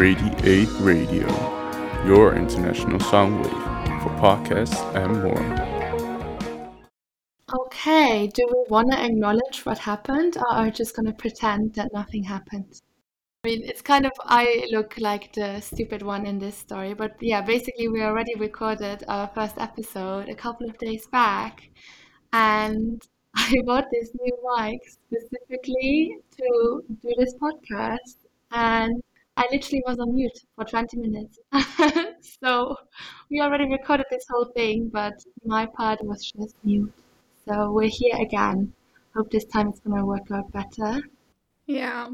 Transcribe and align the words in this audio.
Radiate 0.00 0.70
Radio, 0.80 1.28
your 2.06 2.34
international 2.34 2.98
sound 3.00 3.36
wave 3.44 3.52
for 4.02 4.08
podcasts 4.16 4.80
and 4.94 5.22
more. 5.22 5.44
Okay, 7.66 8.26
do 8.28 8.46
we 8.48 8.64
want 8.70 8.90
to 8.92 8.98
acknowledge 8.98 9.66
what 9.66 9.76
happened 9.76 10.38
or 10.38 10.50
are 10.50 10.64
we 10.64 10.70
just 10.70 10.96
going 10.96 11.04
to 11.04 11.12
pretend 11.12 11.74
that 11.74 11.92
nothing 11.92 12.24
happened? 12.24 12.80
I 13.44 13.48
mean, 13.48 13.62
it's 13.62 13.82
kind 13.82 14.06
of, 14.06 14.12
I 14.20 14.66
look 14.70 14.94
like 14.96 15.34
the 15.34 15.60
stupid 15.60 16.00
one 16.00 16.24
in 16.24 16.38
this 16.38 16.56
story, 16.56 16.94
but 16.94 17.12
yeah, 17.20 17.42
basically, 17.42 17.88
we 17.88 18.02
already 18.02 18.34
recorded 18.36 19.04
our 19.06 19.28
first 19.34 19.58
episode 19.58 20.30
a 20.30 20.34
couple 20.34 20.66
of 20.66 20.78
days 20.78 21.06
back, 21.08 21.68
and 22.32 23.06
I 23.36 23.54
bought 23.66 23.88
this 23.92 24.12
new 24.18 24.34
mic 24.56 24.80
specifically 24.88 26.16
to 26.38 26.84
do 26.88 27.14
this 27.18 27.34
podcast, 27.34 28.16
and 28.50 28.99
I 29.40 29.48
literally 29.50 29.82
was 29.86 29.98
on 29.98 30.14
mute 30.14 30.38
for 30.54 30.66
20 30.66 30.98
minutes. 30.98 31.38
so 32.42 32.76
we 33.30 33.40
already 33.40 33.64
recorded 33.64 34.04
this 34.10 34.26
whole 34.30 34.44
thing, 34.54 34.90
but 34.92 35.14
my 35.46 35.64
part 35.64 36.04
was 36.04 36.30
just 36.30 36.54
mute. 36.62 36.92
So 37.48 37.72
we're 37.72 37.88
here 37.88 38.16
again. 38.20 38.74
Hope 39.16 39.30
this 39.30 39.46
time 39.46 39.68
it's 39.68 39.80
going 39.80 39.96
to 39.96 40.04
work 40.04 40.30
out 40.30 40.52
better. 40.52 41.00
Yeah, 41.64 42.10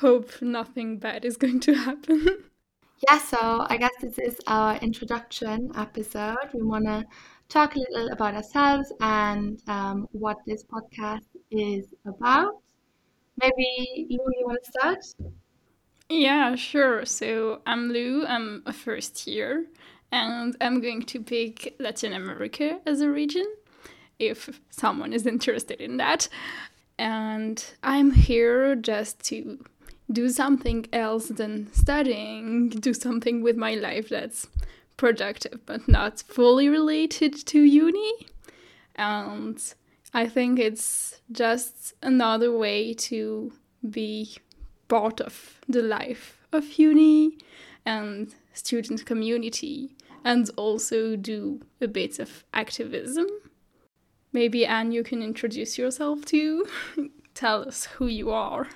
hope 0.00 0.42
nothing 0.42 0.98
bad 0.98 1.24
is 1.24 1.36
going 1.36 1.60
to 1.60 1.74
happen. 1.74 2.26
yeah, 3.08 3.18
so 3.18 3.64
I 3.68 3.76
guess 3.76 3.94
this 4.00 4.18
is 4.18 4.40
our 4.48 4.76
introduction 4.78 5.70
episode. 5.76 6.48
We 6.52 6.62
want 6.62 6.86
to 6.86 7.04
talk 7.48 7.76
a 7.76 7.78
little 7.78 8.08
about 8.08 8.34
ourselves 8.34 8.92
and 9.00 9.62
um, 9.68 10.08
what 10.10 10.38
this 10.44 10.64
podcast 10.64 11.28
is 11.52 11.94
about. 12.04 12.54
Maybe 13.40 14.08
Lou, 14.10 14.26
you 14.38 14.44
want 14.44 14.58
to 14.64 14.70
start? 14.72 15.30
Yeah, 16.08 16.54
sure. 16.54 17.06
So 17.06 17.62
I'm 17.66 17.90
Lou, 17.90 18.26
I'm 18.26 18.62
a 18.66 18.72
first 18.72 19.26
year, 19.26 19.64
and 20.12 20.54
I'm 20.60 20.80
going 20.80 21.02
to 21.02 21.20
pick 21.20 21.74
Latin 21.80 22.12
America 22.12 22.80
as 22.84 23.00
a 23.00 23.08
region 23.08 23.46
if 24.18 24.60
someone 24.70 25.12
is 25.12 25.26
interested 25.26 25.80
in 25.80 25.96
that. 25.96 26.28
And 26.98 27.64
I'm 27.82 28.12
here 28.12 28.76
just 28.76 29.24
to 29.24 29.64
do 30.12 30.28
something 30.28 30.86
else 30.92 31.28
than 31.28 31.72
studying, 31.72 32.68
do 32.68 32.92
something 32.92 33.42
with 33.42 33.56
my 33.56 33.74
life 33.74 34.10
that's 34.10 34.46
productive 34.96 35.66
but 35.66 35.88
not 35.88 36.20
fully 36.20 36.68
related 36.68 37.34
to 37.46 37.60
uni. 37.60 38.26
And 38.94 39.58
I 40.12 40.28
think 40.28 40.58
it's 40.58 41.20
just 41.32 41.94
another 42.02 42.56
way 42.56 42.94
to 42.94 43.52
be 43.90 44.36
part 44.88 45.20
of 45.20 45.60
the 45.68 45.82
life 45.82 46.38
of 46.52 46.78
uni 46.78 47.38
and 47.84 48.34
student 48.52 49.04
community 49.04 49.96
and 50.24 50.50
also 50.56 51.16
do 51.16 51.60
a 51.80 51.88
bit 51.88 52.18
of 52.18 52.44
activism. 52.54 53.26
Maybe 54.32 54.66
Anne, 54.66 54.92
you 54.92 55.04
can 55.04 55.22
introduce 55.22 55.78
yourself 55.78 56.24
too. 56.24 56.66
Tell 57.34 57.68
us 57.68 57.86
who 57.86 58.06
you 58.06 58.30
are. 58.30 58.68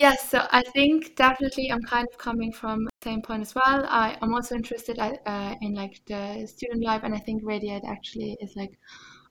Yes, 0.00 0.28
so 0.28 0.46
I 0.50 0.62
think 0.74 1.14
definitely 1.14 1.70
I'm 1.70 1.82
kind 1.82 2.06
of 2.10 2.18
coming 2.18 2.52
from 2.52 2.84
the 2.84 2.90
same 3.04 3.22
point 3.22 3.42
as 3.42 3.54
well. 3.54 3.86
I, 3.88 4.18
I'm 4.20 4.34
also 4.34 4.56
interested 4.56 4.98
uh, 4.98 5.54
in 5.60 5.74
like 5.74 6.00
the 6.06 6.46
student 6.46 6.82
life, 6.84 7.02
and 7.04 7.14
I 7.14 7.18
think 7.18 7.42
Radiate 7.44 7.84
actually 7.86 8.36
is 8.40 8.54
like 8.56 8.72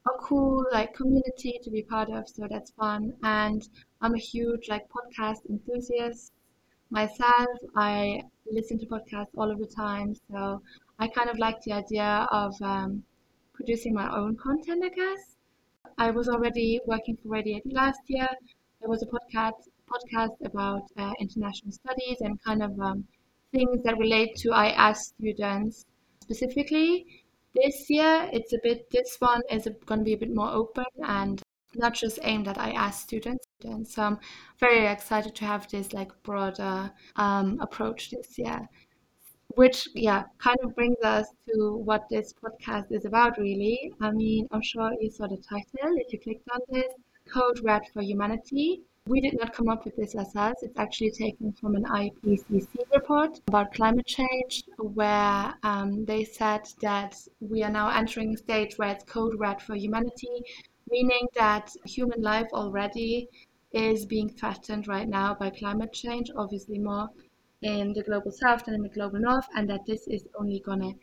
a 0.08 0.12
cool 0.22 0.66
like 0.72 0.94
community 0.94 1.60
to 1.64 1.70
be 1.70 1.84
part 1.84 2.10
of, 2.10 2.30
so 2.30 2.48
that's 2.50 2.72
fun. 2.72 3.14
And 3.24 3.68
I'm 4.04 4.16
a 4.16 4.20
huge 4.20 4.68
like 4.68 4.86
podcast 4.90 5.50
enthusiast 5.50 6.34
myself. 6.90 7.58
I 7.74 8.22
listen 8.52 8.78
to 8.80 8.86
podcasts 8.86 9.34
all 9.38 9.50
of 9.50 9.60
the 9.60 9.66
time, 9.66 10.14
so 10.30 10.62
I 11.00 11.08
kind 11.08 11.30
of 11.30 11.40
like 11.40 11.62
the 11.62 11.72
idea 11.72 12.28
of 12.30 12.54
um, 12.62 13.04
producing 13.54 13.94
my 13.94 14.14
own 14.14 14.36
content. 14.36 14.84
I 14.84 14.90
guess 14.90 15.38
I 15.98 16.12
was 16.12 16.28
already 16.28 16.82
working 16.86 17.16
for 17.16 17.30
Radiate 17.30 17.66
last 17.72 18.02
year. 18.08 18.28
There 18.82 18.90
was 18.90 19.04
a 19.04 19.06
podcast 19.06 19.70
podcast 19.94 20.36
about 20.44 20.84
uh, 20.98 21.14
international 21.22 21.72
studies 21.72 22.18
and 22.20 22.44
kind 22.44 22.62
of 22.62 22.78
um, 22.82 23.08
things 23.54 23.84
that 23.84 23.98
relate 23.98 24.36
to 24.40 24.52
IS 24.52 25.14
students 25.18 25.86
specifically. 26.22 27.06
This 27.56 27.90
year, 27.90 28.30
it's 28.34 28.52
a 28.52 28.60
bit, 28.62 28.90
this 28.92 29.16
one 29.20 29.44
is 29.50 29.66
going 29.86 30.02
to 30.02 30.06
be 30.06 30.14
a 30.14 30.18
bit 30.18 30.36
more 30.36 30.52
open 30.52 30.92
and 31.06 31.42
not 31.76 31.94
just 31.94 32.20
aimed 32.24 32.50
at 32.50 32.58
IS 32.58 32.96
students. 32.96 33.43
And 33.66 33.88
so 33.88 34.04
I'm 34.04 34.20
very 34.60 34.86
excited 34.88 35.36
to 35.36 35.46
have 35.46 35.70
this 35.70 35.94
like 35.94 36.12
broader 36.24 36.92
um, 37.16 37.60
approach 37.62 38.12
this 38.12 38.38
year. 38.38 38.68
Which, 39.56 39.88
yeah, 39.94 40.24
kind 40.40 40.58
of 40.64 40.76
brings 40.76 40.98
us 41.04 41.28
to 41.48 41.76
what 41.76 42.10
this 42.10 42.34
podcast 42.34 42.92
is 42.92 43.06
about, 43.06 43.38
really. 43.38 43.94
I 44.02 44.10
mean, 44.10 44.48
I'm 44.52 44.64
sure 44.64 44.92
you 45.00 45.12
saw 45.12 45.28
the 45.28 45.38
title 45.38 45.96
if 45.98 46.12
you 46.12 46.20
clicked 46.20 46.50
on 46.52 46.60
this 46.70 46.92
Code 47.30 47.60
Red 47.64 47.84
for 47.94 48.02
Humanity. 48.02 48.82
We 49.06 49.20
did 49.20 49.38
not 49.38 49.54
come 49.54 49.68
up 49.68 49.84
with 49.84 49.96
this 49.98 50.16
ourselves. 50.16 50.64
It's 50.64 50.80
actually 50.80 51.12
taken 51.12 51.52
from 51.52 51.76
an 51.76 51.84
IPCC 51.84 52.70
report 52.94 53.42
about 53.48 53.74
climate 53.74 54.06
change, 54.06 54.64
where 54.78 55.54
um, 55.64 56.06
they 56.06 56.24
said 56.24 56.70
that 56.82 57.16
we 57.42 57.64
are 57.64 57.70
now 57.70 57.90
entering 57.90 58.34
a 58.34 58.38
stage 58.38 58.78
where 58.78 58.90
it's 58.90 59.04
code 59.04 59.38
red 59.38 59.62
for 59.62 59.76
humanity, 59.76 60.44
meaning 60.90 61.28
that 61.36 61.72
human 61.86 62.22
life 62.22 62.48
already 62.54 63.28
is 63.74 64.06
being 64.06 64.30
threatened 64.30 64.88
right 64.88 65.10
now 65.10 65.34
by 65.36 65.50
climate 65.50 65.92
change, 65.92 66.30
obviously 66.38 66.80
more 66.80 67.10
in 67.62 67.94
the 67.94 68.04
global 68.04 68.32
south 68.32 68.66
than 68.66 68.76
in 68.76 68.82
the 68.82 68.90
global 68.90 69.20
north, 69.20 69.48
and 69.56 69.70
that 69.70 69.86
this 69.86 70.08
is 70.08 70.26
only 70.40 70.60
going 70.60 70.82
to 70.82 70.94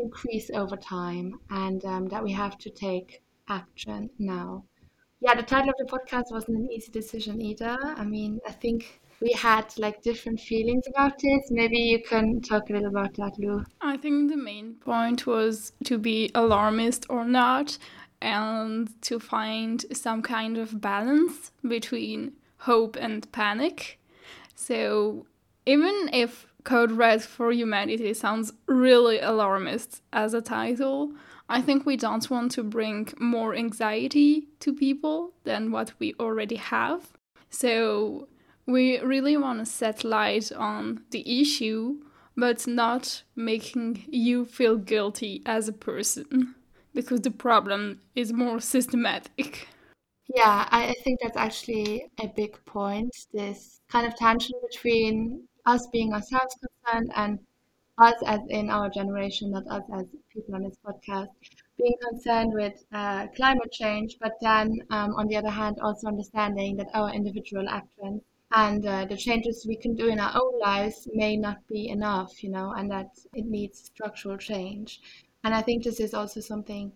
increase 0.00 0.50
over 0.50 0.76
time, 0.76 1.38
and 1.50 1.84
um, 1.84 2.08
that 2.08 2.22
we 2.22 2.32
have 2.32 2.58
to 2.58 2.70
take 2.70 3.22
action 3.48 4.10
now 4.18 4.64
yeah, 5.20 5.34
the 5.34 5.42
title 5.42 5.70
of 5.70 5.76
the 5.78 5.84
podcast 5.84 6.30
wasn't 6.30 6.58
an 6.58 6.70
easy 6.70 6.92
decision 6.92 7.40
either. 7.40 7.76
I 7.82 8.04
mean, 8.04 8.38
I 8.46 8.52
think 8.52 9.00
we 9.20 9.32
had 9.32 9.72
like 9.78 10.02
different 10.02 10.40
feelings 10.40 10.84
about 10.88 11.18
this. 11.18 11.50
Maybe 11.50 11.78
you 11.78 12.02
can 12.02 12.42
talk 12.42 12.68
a 12.68 12.74
little 12.74 12.88
about 12.88 13.14
that, 13.14 13.38
Lou. 13.38 13.64
I 13.80 13.96
think 13.96 14.30
the 14.30 14.36
main 14.36 14.74
point 14.74 15.26
was 15.26 15.72
to 15.84 15.98
be 15.98 16.30
alarmist 16.34 17.06
or 17.08 17.24
not 17.24 17.78
and 18.20 18.90
to 19.02 19.18
find 19.18 19.84
some 19.92 20.22
kind 20.22 20.58
of 20.58 20.80
balance 20.80 21.52
between 21.66 22.32
hope 22.58 22.96
and 22.96 23.30
panic. 23.32 23.98
So, 24.54 25.26
even 25.66 26.10
if 26.12 26.46
Code 26.64 26.92
Red 26.92 27.22
for 27.22 27.52
Humanity 27.52 28.12
sounds 28.14 28.52
really 28.66 29.20
alarmist 29.20 30.02
as 30.12 30.34
a 30.34 30.40
title, 30.40 31.12
I 31.48 31.62
think 31.62 31.86
we 31.86 31.96
don't 31.96 32.28
want 32.28 32.50
to 32.52 32.64
bring 32.64 33.08
more 33.20 33.54
anxiety 33.54 34.48
to 34.60 34.74
people 34.74 35.32
than 35.44 35.70
what 35.70 35.92
we 36.00 36.14
already 36.18 36.56
have. 36.56 37.12
So 37.50 38.26
we 38.66 38.98
really 38.98 39.36
want 39.36 39.60
to 39.60 39.66
set 39.66 40.02
light 40.02 40.50
on 40.50 41.04
the 41.10 41.40
issue, 41.40 42.00
but 42.36 42.66
not 42.66 43.22
making 43.36 44.04
you 44.08 44.44
feel 44.44 44.76
guilty 44.76 45.42
as 45.46 45.68
a 45.68 45.72
person 45.72 46.55
because 46.96 47.20
the 47.20 47.30
problem 47.30 48.00
is 48.14 48.32
more 48.32 48.58
systematic. 48.58 49.68
Yeah, 50.34 50.66
I 50.72 50.94
think 51.04 51.20
that's 51.22 51.36
actually 51.36 52.10
a 52.18 52.26
big 52.26 52.52
point. 52.64 53.14
This 53.32 53.80
kind 53.88 54.06
of 54.06 54.16
tension 54.16 54.58
between 54.68 55.46
us 55.66 55.86
being 55.92 56.12
ourselves 56.12 56.56
concerned 56.64 57.12
and 57.14 57.38
us 57.98 58.14
as 58.26 58.40
in 58.48 58.70
our 58.70 58.88
generation, 58.90 59.50
not 59.50 59.68
us 59.68 59.84
as 59.94 60.06
people 60.32 60.54
on 60.54 60.62
this 60.64 60.78
podcast, 60.84 61.28
being 61.78 61.96
concerned 62.10 62.52
with 62.54 62.82
uh, 62.92 63.26
climate 63.36 63.70
change, 63.72 64.16
but 64.20 64.32
then 64.40 64.72
um, 64.90 65.14
on 65.16 65.28
the 65.28 65.36
other 65.36 65.50
hand, 65.50 65.76
also 65.80 66.08
understanding 66.08 66.76
that 66.76 66.88
our 66.94 67.12
individual 67.12 67.68
actions 67.68 68.22
and 68.52 68.86
uh, 68.86 69.04
the 69.04 69.16
changes 69.16 69.66
we 69.68 69.76
can 69.76 69.94
do 69.94 70.08
in 70.08 70.20
our 70.20 70.32
own 70.34 70.58
lives 70.60 71.08
may 71.12 71.36
not 71.36 71.58
be 71.68 71.88
enough, 71.88 72.42
you 72.42 72.50
know, 72.50 72.72
and 72.76 72.90
that 72.90 73.10
it 73.34 73.44
needs 73.44 73.84
structural 73.84 74.38
change. 74.38 75.00
And 75.46 75.54
I 75.54 75.62
think 75.62 75.84
this 75.84 76.00
is 76.00 76.12
also 76.12 76.40
something 76.40 76.90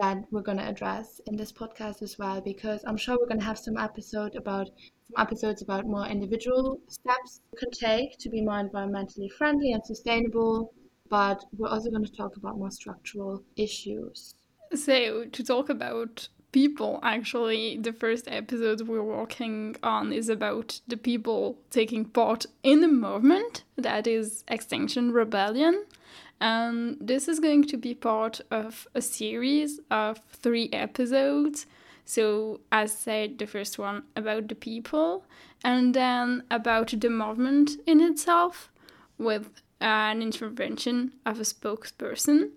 that 0.00 0.24
we're 0.30 0.40
going 0.40 0.56
to 0.56 0.66
address 0.66 1.20
in 1.26 1.36
this 1.36 1.52
podcast 1.52 2.00
as 2.00 2.18
well, 2.18 2.40
because 2.40 2.82
I'm 2.86 2.96
sure 2.96 3.18
we're 3.20 3.26
going 3.26 3.40
to 3.40 3.44
have 3.44 3.58
some 3.58 3.76
episode 3.76 4.36
about 4.36 4.68
some 4.68 5.22
episodes 5.22 5.60
about 5.60 5.84
more 5.84 6.06
individual 6.06 6.80
steps 6.88 7.42
you 7.52 7.58
can 7.58 7.70
take 7.70 8.16
to 8.20 8.30
be 8.30 8.40
more 8.40 8.66
environmentally 8.66 9.30
friendly 9.30 9.72
and 9.72 9.84
sustainable. 9.84 10.72
But 11.10 11.44
we're 11.58 11.68
also 11.68 11.90
going 11.90 12.06
to 12.06 12.12
talk 12.12 12.38
about 12.38 12.56
more 12.56 12.70
structural 12.70 13.44
issues. 13.56 14.34
So, 14.74 15.26
to 15.26 15.44
talk 15.44 15.68
about 15.68 16.30
people, 16.52 16.98
actually, 17.02 17.76
the 17.76 17.92
first 17.92 18.26
episode 18.28 18.82
we're 18.82 19.02
working 19.02 19.76
on 19.82 20.12
is 20.12 20.28
about 20.28 20.80
the 20.88 20.96
people 20.96 21.58
taking 21.70 22.04
part 22.04 22.46
in 22.62 22.80
the 22.80 22.88
movement 22.88 23.64
that 23.76 24.06
is 24.06 24.44
Extinction 24.48 25.12
Rebellion. 25.12 25.84
And 26.40 26.96
this 27.00 27.28
is 27.28 27.38
going 27.38 27.64
to 27.64 27.76
be 27.76 27.94
part 27.94 28.40
of 28.50 28.88
a 28.94 29.02
series 29.02 29.80
of 29.90 30.20
three 30.32 30.70
episodes 30.72 31.66
So, 32.10 32.58
as 32.72 32.92
said, 32.92 33.38
the 33.38 33.46
first 33.46 33.78
one 33.78 34.02
about 34.16 34.48
the 34.48 34.56
people, 34.56 35.24
and 35.62 35.94
then 35.94 36.42
about 36.50 36.92
the 37.00 37.08
movement 37.08 37.70
in 37.86 38.00
itself, 38.00 38.68
with 39.16 39.62
an 39.80 40.20
intervention 40.20 41.12
of 41.24 41.38
a 41.38 41.44
spokesperson. 41.44 42.50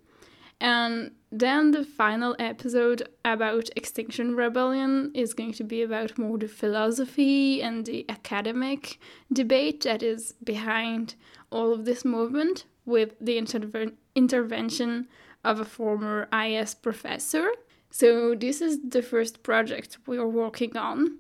And 0.60 1.12
then 1.36 1.72
the 1.72 1.84
final 1.84 2.36
episode 2.38 3.10
about 3.26 3.68
Extinction 3.76 4.36
Rebellion 4.36 5.12
is 5.16 5.34
going 5.34 5.54
to 5.54 5.64
be 5.64 5.82
about 5.82 6.16
more 6.16 6.38
the 6.38 6.48
philosophy 6.48 7.60
and 7.60 7.88
the 7.88 8.06
academic 8.08 9.00
debate 9.32 9.82
that 9.82 10.04
is 10.04 10.36
behind 10.44 11.16
all 11.50 11.74
of 11.74 11.86
this 11.86 12.06
movement 12.06 12.66
with 12.86 13.16
the 13.20 13.42
interve- 13.42 13.94
intervention 14.14 15.08
of 15.44 15.60
a 15.60 15.66
former 15.66 16.30
IS 16.32 16.76
professor. 16.76 17.50
So, 17.90 18.36
this 18.36 18.62
is 18.62 18.78
the 18.88 19.02
first 19.02 19.42
project 19.42 19.98
we 20.06 20.20
are 20.20 20.28
working 20.28 20.78
on. 20.78 21.18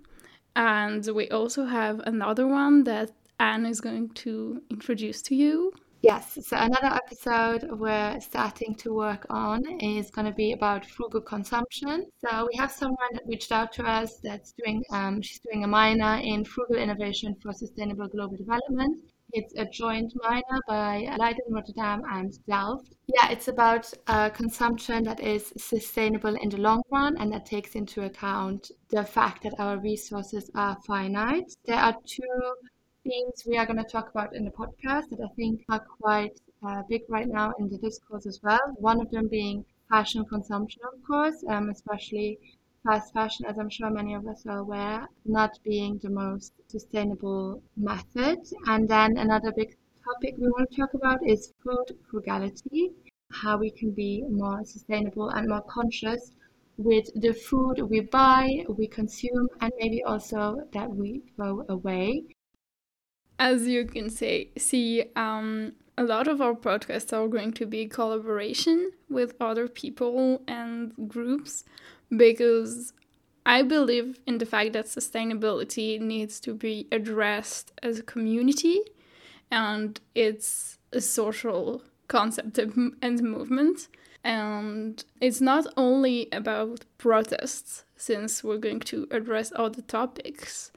And 0.55 1.03
we 1.07 1.27
also 1.29 1.65
have 1.65 2.01
another 2.01 2.45
one 2.45 2.83
that 2.83 3.09
Anne 3.39 3.65
is 3.65 3.81
going 3.81 4.09
to 4.09 4.61
introduce 4.69 5.23
to 5.23 5.35
you. 5.35 5.73
Yes, 6.03 6.37
so 6.45 6.57
another 6.57 6.93
episode 6.93 7.79
we're 7.79 8.19
starting 8.19 8.75
to 8.75 8.93
work 8.93 9.25
on 9.29 9.63
is 9.79 10.11
going 10.11 10.27
to 10.27 10.33
be 10.33 10.51
about 10.51 10.85
frugal 10.85 11.21
consumption. 11.21 12.07
So 12.17 12.45
we 12.51 12.57
have 12.57 12.73
someone 12.73 13.13
that 13.13 13.23
reached 13.25 13.53
out 13.53 13.71
to 13.75 13.85
us 13.85 14.19
that's 14.21 14.51
doing, 14.51 14.83
um, 14.91 15.21
she's 15.21 15.39
doing 15.39 15.63
a 15.63 15.67
minor 15.67 16.19
in 16.21 16.43
frugal 16.43 16.75
innovation 16.75 17.37
for 17.41 17.53
sustainable 17.53 18.09
global 18.09 18.35
development. 18.35 18.97
It's 19.31 19.53
a 19.55 19.63
joint 19.63 20.11
minor 20.21 20.59
by 20.67 21.07
Leiden, 21.17 21.45
Rotterdam, 21.51 22.01
and 22.11 22.33
Delft. 22.47 22.93
Yeah, 23.07 23.31
it's 23.31 23.47
about 23.47 23.89
uh, 24.07 24.29
consumption 24.29 25.05
that 25.05 25.21
is 25.21 25.53
sustainable 25.57 26.35
in 26.35 26.49
the 26.49 26.57
long 26.57 26.81
run 26.91 27.15
and 27.17 27.31
that 27.31 27.45
takes 27.45 27.75
into 27.75 28.03
account 28.03 28.69
the 28.89 29.05
fact 29.05 29.43
that 29.43 29.57
our 29.57 29.79
resources 29.79 30.51
are 30.53 30.77
finite. 30.85 31.55
There 31.65 31.79
are 31.79 31.95
two 32.05 32.55
things 33.03 33.43
we 33.45 33.57
are 33.57 33.65
going 33.65 33.83
to 33.83 33.83
talk 33.83 34.09
about 34.09 34.33
in 34.33 34.45
the 34.45 34.51
podcast 34.51 35.09
that 35.09 35.19
I 35.19 35.27
think 35.35 35.63
are 35.69 35.79
quite 35.79 36.39
uh, 36.65 36.83
big 36.87 37.01
right 37.09 37.27
now 37.27 37.53
in 37.59 37.69
the 37.69 37.77
discourse 37.77 38.25
as 38.25 38.39
well. 38.41 38.61
One 38.77 39.01
of 39.01 39.11
them 39.11 39.27
being 39.27 39.65
fashion 39.89 40.23
consumption, 40.25 40.81
of 40.91 41.03
course, 41.05 41.43
um, 41.49 41.69
especially 41.69 42.39
fast 42.83 43.13
fashion, 43.13 43.45
as 43.45 43.57
I'm 43.57 43.69
sure 43.69 43.89
many 43.89 44.13
of 44.13 44.25
us 44.27 44.45
are 44.45 44.59
aware, 44.59 45.07
not 45.25 45.59
being 45.63 45.97
the 45.97 46.09
most 46.09 46.53
sustainable 46.67 47.61
method. 47.75 48.39
And 48.67 48.87
then 48.87 49.17
another 49.17 49.51
big 49.51 49.75
topic 50.05 50.35
we 50.37 50.47
want 50.47 50.71
to 50.71 50.77
talk 50.77 50.93
about 50.93 51.27
is 51.27 51.53
food 51.63 51.97
frugality, 52.09 52.91
how 53.31 53.57
we 53.57 53.71
can 53.71 53.91
be 53.91 54.23
more 54.29 54.63
sustainable 54.63 55.29
and 55.29 55.49
more 55.49 55.63
conscious 55.63 56.31
with 56.77 57.09
the 57.21 57.33
food 57.33 57.81
we 57.81 57.99
buy, 57.99 58.65
we 58.69 58.87
consume, 58.87 59.49
and 59.61 59.71
maybe 59.77 60.03
also 60.03 60.67
that 60.71 60.89
we 60.89 61.21
throw 61.35 61.65
away 61.69 62.23
as 63.39 63.67
you 63.67 63.85
can 63.85 64.09
say, 64.09 64.49
see, 64.57 65.05
um, 65.15 65.73
a 65.97 66.03
lot 66.03 66.27
of 66.27 66.41
our 66.41 66.53
podcasts 66.53 67.13
are 67.13 67.27
going 67.27 67.53
to 67.53 67.65
be 67.65 67.87
collaboration 67.87 68.91
with 69.09 69.35
other 69.39 69.67
people 69.67 70.41
and 70.47 70.93
groups 71.07 71.63
because 72.15 72.93
I 73.45 73.61
believe 73.61 74.19
in 74.25 74.37
the 74.37 74.45
fact 74.45 74.73
that 74.73 74.85
sustainability 74.85 75.99
needs 75.99 76.39
to 76.41 76.53
be 76.53 76.87
addressed 76.91 77.71
as 77.83 77.99
a 77.99 78.03
community 78.03 78.79
and 79.51 79.99
it's 80.15 80.79
a 80.91 81.01
social 81.01 81.83
concept 82.07 82.57
and 82.57 83.21
movement. 83.21 83.87
And 84.23 85.03
it's 85.19 85.41
not 85.41 85.67
only 85.75 86.29
about 86.31 86.85
protests, 86.97 87.83
since 87.95 88.43
we're 88.43 88.57
going 88.57 88.79
to 88.81 89.07
address 89.11 89.51
other 89.55 89.81
topics, 89.81 90.71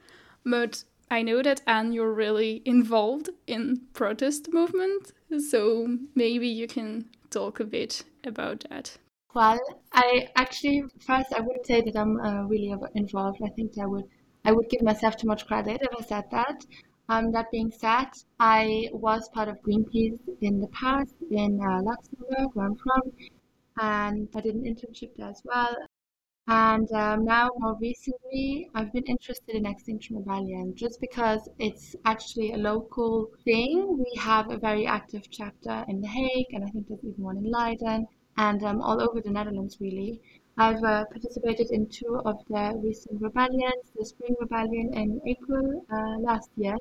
but 0.45 0.83
I 1.09 1.21
know 1.21 1.41
that 1.41 1.61
Anne, 1.65 1.93
you're 1.93 2.13
really 2.13 2.61
involved 2.65 3.29
in 3.45 3.81
protest 3.93 4.51
movement, 4.51 5.13
so 5.49 5.97
maybe 6.15 6.47
you 6.47 6.67
can 6.67 7.09
talk 7.29 7.59
a 7.59 7.65
bit 7.65 8.03
about 8.25 8.65
that. 8.69 8.97
Well, 9.33 9.59
I 9.93 10.29
actually 10.35 10.83
first 10.99 11.31
I 11.33 11.41
wouldn't 11.41 11.65
say 11.65 11.81
that 11.81 11.95
I'm 11.95 12.19
uh, 12.19 12.43
really 12.43 12.73
involved. 12.95 13.39
I 13.43 13.49
think 13.49 13.73
I 13.81 13.85
would 13.85 14.05
I 14.43 14.51
would 14.51 14.69
give 14.69 14.81
myself 14.81 15.15
too 15.15 15.27
much 15.27 15.45
credit 15.47 15.81
if 15.81 15.89
I 15.97 16.03
said 16.03 16.25
that. 16.31 16.65
Um, 17.09 17.31
that 17.31 17.51
being 17.51 17.71
said, 17.71 18.09
I 18.39 18.89
was 18.91 19.29
part 19.29 19.47
of 19.47 19.61
Greenpeace 19.61 20.19
in 20.41 20.59
the 20.59 20.67
past 20.67 21.15
in 21.31 21.59
uh, 21.61 21.81
Luxembourg, 21.81 22.49
where 22.53 22.65
I'm 22.65 22.75
from, 22.75 23.01
and 23.79 24.27
I 24.35 24.41
did 24.41 24.55
an 24.55 24.63
internship 24.63 25.11
there 25.15 25.29
as 25.29 25.41
well. 25.45 25.75
And 26.49 26.89
um, 26.93 27.25
now, 27.25 27.49
more 27.57 27.77
recently, 27.81 28.69
I've 28.73 28.93
been 28.93 29.03
interested 29.03 29.53
in 29.53 29.65
Extinction 29.65 30.15
Rebellion 30.15 30.73
just 30.75 31.01
because 31.01 31.49
it's 31.59 31.93
actually 32.05 32.53
a 32.53 32.57
local 32.57 33.29
thing. 33.43 33.97
We 33.97 34.17
have 34.17 34.49
a 34.49 34.57
very 34.57 34.87
active 34.87 35.29
chapter 35.29 35.83
in 35.89 35.99
The 35.99 36.07
Hague, 36.07 36.53
and 36.53 36.63
I 36.63 36.67
think 36.69 36.87
there's 36.87 37.03
even 37.03 37.21
one 37.21 37.37
in 37.37 37.51
Leiden, 37.51 38.07
and 38.37 38.63
um, 38.63 38.81
all 38.81 39.01
over 39.01 39.19
the 39.19 39.29
Netherlands, 39.29 39.77
really. 39.81 40.21
I've 40.57 40.81
uh, 40.83 41.03
participated 41.11 41.69
in 41.71 41.87
two 41.87 42.21
of 42.23 42.37
the 42.47 42.79
recent 42.81 43.21
rebellions 43.21 43.91
the 43.95 44.05
Spring 44.05 44.35
Rebellion 44.39 44.93
in 44.93 45.21
April 45.27 45.85
uh, 45.91 46.17
last 46.19 46.49
year, 46.55 46.77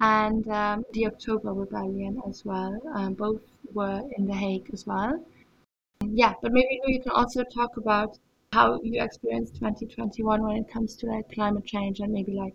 and 0.00 0.48
um, 0.48 0.84
the 0.94 1.06
October 1.06 1.52
Rebellion 1.52 2.22
as 2.26 2.46
well. 2.46 2.80
Um, 2.94 3.12
both 3.12 3.42
were 3.74 4.02
in 4.16 4.26
The 4.26 4.34
Hague 4.34 4.70
as 4.72 4.86
well. 4.86 5.22
Yeah, 6.02 6.32
but 6.40 6.52
maybe 6.52 6.80
you 6.86 7.02
can 7.02 7.12
also 7.12 7.44
talk 7.44 7.76
about 7.76 8.18
how 8.56 8.80
you 8.82 9.02
experienced 9.02 9.54
2021 9.56 10.42
when 10.42 10.56
it 10.56 10.72
comes 10.72 10.96
to 10.96 11.06
like 11.06 11.30
climate 11.30 11.66
change 11.66 12.00
and 12.00 12.10
maybe 12.10 12.32
like 12.32 12.54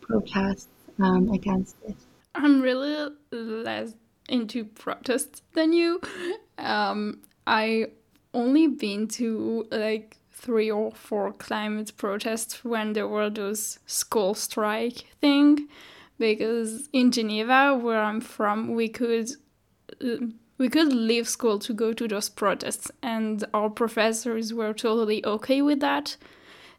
protests 0.00 0.68
um, 0.98 1.30
against 1.30 1.76
it. 1.86 1.94
I'm 2.34 2.62
really 2.62 3.10
less 3.30 3.94
into 4.30 4.64
protests 4.64 5.42
than 5.52 5.74
you. 5.74 6.00
Um, 6.56 7.20
I 7.46 7.88
only 8.32 8.66
been 8.66 9.08
to 9.08 9.66
like 9.70 10.16
three 10.32 10.70
or 10.70 10.90
four 10.92 11.32
climate 11.32 11.92
protests 11.98 12.64
when 12.64 12.94
there 12.94 13.06
were 13.06 13.28
those 13.28 13.78
school 13.84 14.34
strike 14.34 15.04
thing 15.20 15.68
because 16.18 16.88
in 16.94 17.12
Geneva 17.12 17.76
where 17.76 18.00
I'm 18.00 18.22
from 18.22 18.74
we 18.74 18.88
could 18.88 19.28
uh, 20.02 20.16
we 20.58 20.68
could 20.68 20.92
leave 20.92 21.28
school 21.28 21.58
to 21.60 21.72
go 21.72 21.92
to 21.92 22.08
those 22.08 22.28
protests, 22.28 22.90
and 23.02 23.44
our 23.52 23.70
professors 23.70 24.54
were 24.54 24.72
totally 24.72 25.24
okay 25.24 25.62
with 25.62 25.80
that. 25.80 26.16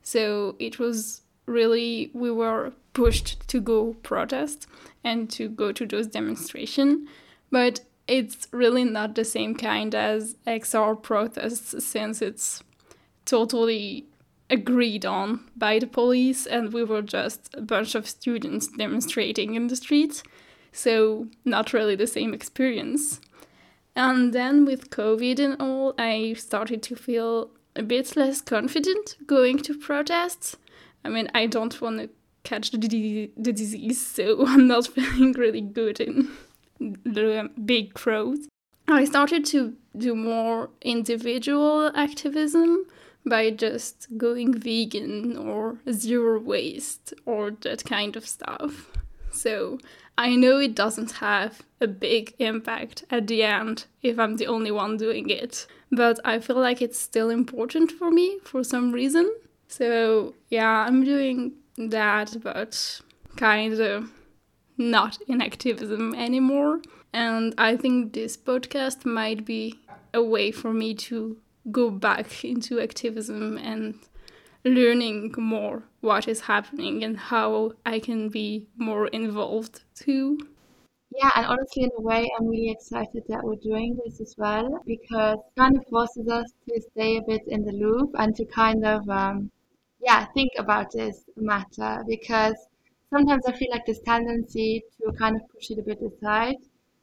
So 0.01 0.55
it 0.59 0.79
was 0.79 1.21
really, 1.45 2.11
we 2.13 2.31
were 2.31 2.73
pushed 2.93 3.47
to 3.47 3.59
go 3.61 3.93
protest 4.01 4.67
and 5.03 5.29
to 5.29 5.47
go 5.47 5.71
to 5.71 5.85
those 5.85 6.07
demonstrations. 6.07 7.07
But 7.51 7.81
it's 8.07 8.47
really 8.51 8.83
not 8.83 9.15
the 9.15 9.25
same 9.25 9.55
kind 9.55 9.93
as 9.93 10.35
XR 10.47 11.01
protests 11.01 11.85
since 11.85 12.21
it's 12.21 12.63
totally 13.25 14.05
agreed 14.49 15.05
on 15.05 15.41
by 15.57 15.77
the 15.77 15.87
police 15.87 16.45
and 16.45 16.71
we 16.71 16.83
were 16.83 17.01
just 17.01 17.53
a 17.53 17.61
bunch 17.61 17.95
of 17.95 18.07
students 18.07 18.67
demonstrating 18.67 19.55
in 19.55 19.67
the 19.67 19.75
streets. 19.75 20.23
So, 20.71 21.27
not 21.43 21.73
really 21.73 21.95
the 21.95 22.07
same 22.07 22.33
experience. 22.33 23.19
And 23.97 24.31
then 24.31 24.63
with 24.63 24.91
COVID 24.91 25.39
and 25.39 25.59
all, 25.59 25.95
I 25.97 26.33
started 26.33 26.83
to 26.83 26.95
feel 26.95 27.49
a 27.75 27.81
bit 27.81 28.15
less 28.15 28.41
confident 28.41 29.17
going 29.25 29.57
to 29.63 29.75
protests. 29.75 30.55
I 31.03 31.09
mean, 31.09 31.29
I 31.33 31.47
don't 31.47 31.81
want 31.81 32.01
to 32.01 32.09
catch 32.43 32.69
the, 32.69 32.77
the 33.35 33.51
disease, 33.51 33.99
so 33.99 34.45
I'm 34.47 34.67
not 34.67 34.85
feeling 34.87 35.31
really 35.33 35.61
good 35.61 35.99
in 35.99 36.29
the 36.79 37.49
big 37.65 37.95
crowds. 37.95 38.47
I 38.87 39.05
started 39.05 39.45
to 39.47 39.75
do 39.97 40.15
more 40.15 40.69
individual 40.81 41.91
activism 41.95 42.85
by 43.25 43.49
just 43.49 44.07
going 44.15 44.53
vegan 44.53 45.35
or 45.35 45.79
zero 45.91 46.39
waste 46.39 47.15
or 47.25 47.49
that 47.61 47.83
kind 47.83 48.15
of 48.15 48.27
stuff. 48.27 48.91
So 49.31 49.79
I 50.17 50.35
know 50.35 50.57
it 50.57 50.75
doesn't 50.75 51.11
have 51.13 51.61
a 51.79 51.87
big 51.87 52.33
impact 52.39 53.03
at 53.11 53.27
the 53.27 53.43
end 53.43 53.85
if 54.01 54.17
I'm 54.17 54.37
the 54.37 54.47
only 54.47 54.71
one 54.71 54.97
doing 54.97 55.29
it, 55.29 55.67
but 55.91 56.19
I 56.25 56.39
feel 56.39 56.55
like 56.55 56.81
it's 56.81 56.99
still 56.99 57.29
important 57.29 57.91
for 57.91 58.09
me 58.09 58.39
for 58.43 58.63
some 58.63 58.91
reason. 58.91 59.31
So, 59.67 60.33
yeah, 60.49 60.85
I'm 60.87 61.03
doing 61.03 61.53
that, 61.77 62.35
but 62.41 63.01
kind 63.35 63.79
of 63.79 64.11
not 64.77 65.19
in 65.27 65.41
activism 65.41 66.15
anymore. 66.15 66.81
And 67.13 67.53
I 67.57 67.77
think 67.77 68.13
this 68.13 68.37
podcast 68.37 69.05
might 69.05 69.45
be 69.45 69.79
a 70.13 70.21
way 70.23 70.51
for 70.51 70.73
me 70.73 70.93
to 70.95 71.37
go 71.71 71.89
back 71.89 72.43
into 72.43 72.79
activism 72.79 73.57
and 73.57 73.95
learning 74.63 75.33
more 75.37 75.83
what 76.01 76.27
is 76.27 76.41
happening 76.41 77.03
and 77.03 77.17
how 77.17 77.73
I 77.85 77.99
can 77.99 78.29
be 78.29 78.67
more 78.77 79.07
involved 79.07 79.83
too. 79.95 80.39
Yeah, 81.11 81.31
and 81.35 81.45
honestly, 81.45 81.83
in 81.83 81.91
a 81.97 82.01
way, 82.01 82.29
I'm 82.37 82.47
really 82.47 82.69
excited 82.69 83.23
that 83.27 83.43
we're 83.43 83.55
doing 83.55 83.99
this 84.05 84.21
as 84.21 84.35
well 84.37 84.81
because 84.85 85.37
it 85.39 85.59
kind 85.59 85.75
of 85.77 85.85
forces 85.87 86.27
us 86.29 86.53
to 86.67 86.81
stay 86.81 87.17
a 87.17 87.21
bit 87.21 87.41
in 87.47 87.65
the 87.65 87.73
loop 87.73 88.11
and 88.17 88.33
to 88.37 88.45
kind 88.45 88.85
of 88.85 89.09
um, 89.09 89.51
yeah 89.99 90.25
think 90.33 90.51
about 90.57 90.91
this 90.91 91.25
matter 91.35 92.03
because 92.07 92.55
sometimes 93.09 93.45
I 93.47 93.51
feel 93.53 93.69
like 93.71 93.85
this 93.85 93.99
tendency 94.01 94.83
to 95.01 95.11
kind 95.13 95.35
of 95.35 95.41
push 95.49 95.71
it 95.71 95.79
a 95.79 95.83
bit 95.83 96.01
aside 96.01 96.55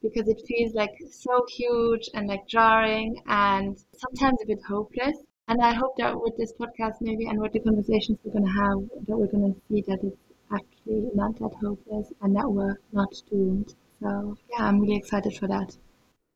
because 0.03 0.29
it 0.29 0.41
feels 0.47 0.75
like 0.75 0.95
so 1.11 1.45
huge 1.51 2.09
and 2.15 2.29
like 2.29 2.47
jarring 2.47 3.23
and 3.27 3.79
sometimes 3.93 4.39
a 4.43 4.47
bit 4.47 4.63
hopeless. 4.69 5.17
And 5.49 5.61
I 5.61 5.75
hope 5.75 5.97
that 5.99 6.19
with 6.19 6.37
this 6.37 6.53
podcast, 6.53 7.01
maybe, 7.01 7.27
and 7.27 7.39
with 7.39 7.53
the 7.53 7.61
conversations 7.61 8.19
we're 8.25 8.33
going 8.33 8.47
to 8.47 8.51
have, 8.51 9.07
that 9.07 9.17
we're 9.17 9.27
going 9.27 9.55
to 9.55 9.61
see 9.69 9.83
that 9.87 10.03
it's 10.03 10.17
actually 10.53 11.11
not 11.15 11.39
that 11.39 11.53
hopeless 11.61 12.13
and 12.23 12.35
that 12.37 12.51
we're 12.51 12.79
not 12.93 13.13
doomed. 13.31 13.75
So, 14.03 14.39
yeah, 14.51 14.65
I'm 14.67 14.81
really 14.81 14.97
excited 14.97 15.37
for 15.37 15.47
that. 15.49 15.77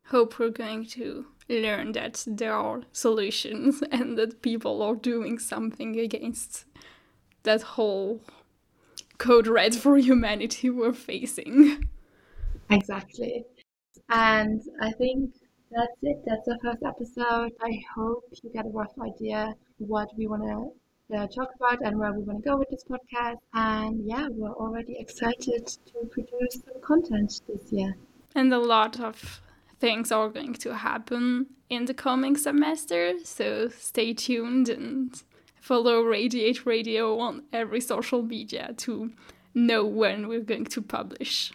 Hope 0.06 0.38
we're 0.38 0.50
going 0.50 0.86
to 0.86 1.26
learn 1.48 1.92
that 1.92 2.24
there 2.26 2.54
are 2.54 2.82
solutions 2.92 3.82
and 3.92 4.18
that 4.18 4.42
people 4.42 4.82
are 4.82 4.94
doing 4.94 5.38
something 5.38 5.98
against 5.98 6.66
that 7.44 7.62
whole 7.62 8.20
code 9.16 9.46
red 9.46 9.74
for 9.74 9.96
humanity 9.96 10.70
we're 10.70 10.92
facing. 10.92 11.88
Exactly. 12.70 13.44
And 14.10 14.60
I 14.80 14.92
think 14.92 15.32
that's 15.70 15.98
it. 16.02 16.22
That's 16.26 16.46
the 16.46 16.58
first 16.62 16.82
episode. 16.86 17.52
I 17.60 17.72
hope 17.94 18.24
you 18.42 18.50
get 18.50 18.66
a 18.66 18.70
rough 18.70 18.92
idea 19.00 19.54
what 19.78 20.08
we 20.16 20.26
want 20.26 20.42
to 20.42 21.16
uh, 21.16 21.26
talk 21.28 21.50
about 21.56 21.78
and 21.82 21.98
where 21.98 22.12
we 22.12 22.22
want 22.22 22.42
to 22.42 22.48
go 22.48 22.56
with 22.56 22.68
this 22.70 22.84
podcast. 22.84 23.36
And 23.54 24.06
yeah, 24.06 24.28
we're 24.30 24.54
already 24.54 24.96
excited 24.98 25.66
to 25.66 26.06
produce 26.10 26.62
some 26.64 26.80
content 26.82 27.40
this 27.48 27.72
year. 27.72 27.96
And 28.34 28.52
a 28.52 28.58
lot 28.58 29.00
of 29.00 29.40
things 29.80 30.12
are 30.12 30.28
going 30.28 30.54
to 30.54 30.74
happen 30.74 31.46
in 31.68 31.84
the 31.84 31.94
coming 31.94 32.36
semester. 32.36 33.14
So 33.24 33.68
stay 33.68 34.14
tuned 34.14 34.68
and 34.68 35.22
follow 35.60 36.00
Radiate 36.02 36.66
Radio 36.66 37.18
on 37.18 37.44
every 37.52 37.80
social 37.80 38.22
media 38.22 38.72
to 38.78 39.12
know 39.54 39.84
when 39.84 40.28
we're 40.28 40.40
going 40.40 40.66
to 40.66 40.82
publish. 40.82 41.52